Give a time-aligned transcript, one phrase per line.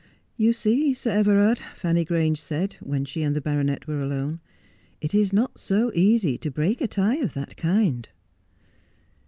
[0.35, 4.39] 'You see, Sir Everard,' Fanny Grange said, when she and the baronet were alone,
[4.99, 8.09] 'it is not so easy to break a tie of that kind.'